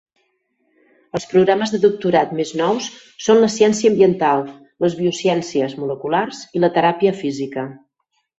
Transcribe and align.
Els 1.17 1.25
programes 1.33 1.73
de 1.75 1.79
doctorat 1.83 2.31
més 2.39 2.53
nous 2.61 2.87
són 3.25 3.43
la 3.43 3.51
ciència 3.57 3.91
ambiental, 3.93 4.41
les 4.87 4.97
biociències 5.03 5.77
moleculars 5.83 6.41
i 6.61 6.65
la 6.65 6.73
teràpia 6.81 7.15
física. 7.23 7.69